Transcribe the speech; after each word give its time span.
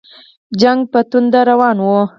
جنګ 0.61 0.79
په 0.91 0.99
توندۍ 1.09 1.41
روان 1.49 1.77
وو. 1.85 2.01